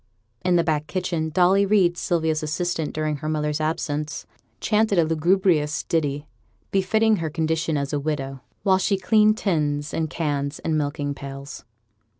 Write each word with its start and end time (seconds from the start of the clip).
In 0.43 0.55
the 0.55 0.63
back 0.63 0.87
kitchen 0.87 1.29
Dolly 1.29 1.63
Reid, 1.63 1.95
Sylvia's 1.95 2.41
assistant 2.41 2.91
during 2.91 3.17
her 3.17 3.29
mother's 3.29 3.61
absence, 3.61 4.25
chanted 4.59 4.97
a 4.97 5.03
lugubrious 5.05 5.83
ditty, 5.83 6.25
befitting 6.71 7.17
her 7.17 7.29
condition 7.29 7.77
as 7.77 7.93
a 7.93 7.99
widow, 7.99 8.41
while 8.63 8.79
she 8.79 8.97
cleaned 8.97 9.37
tins, 9.37 9.93
and 9.93 10.09
cans, 10.09 10.57
and 10.57 10.75
milking 10.75 11.13
pails. 11.13 11.65